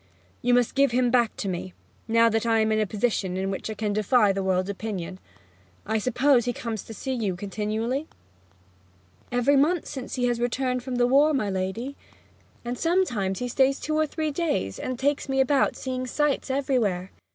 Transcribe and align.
'You 0.41 0.55
must 0.55 0.73
give 0.73 0.89
him 0.93 1.11
back 1.11 1.35
to 1.37 1.47
me, 1.47 1.75
now 2.07 2.27
that 2.27 2.43
I 2.43 2.57
am 2.61 2.71
in 2.71 2.79
a 2.79 2.87
position 2.87 3.37
in 3.37 3.51
which 3.51 3.69
I 3.69 3.75
can 3.75 3.93
defy 3.93 4.31
the 4.31 4.41
world's 4.41 4.71
opinion. 4.71 5.19
I 5.85 5.99
suppose 5.99 6.45
he 6.45 6.53
comes 6.53 6.81
to 6.85 6.93
see 6.95 7.13
you 7.13 7.35
continually?' 7.35 8.07
'Every 9.31 9.55
month 9.55 9.85
since 9.85 10.15
he 10.15 10.27
returned 10.33 10.81
from 10.81 10.95
the 10.95 11.05
war, 11.05 11.35
my 11.35 11.51
lady. 11.51 11.95
And 12.65 12.79
sometimes 12.79 13.37
he 13.37 13.47
stays 13.47 13.79
two 13.79 13.93
or 13.93 14.07
three 14.07 14.31
days, 14.31 14.79
and 14.79 14.97
takes 14.97 15.29
me 15.29 15.39
about 15.39 15.75
seeing 15.75 16.07
sights 16.07 16.49
everywhere!' 16.49 17.11